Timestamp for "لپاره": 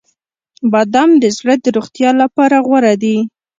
2.21-2.55